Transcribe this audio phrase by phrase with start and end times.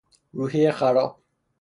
[0.33, 1.17] روحیهی خراب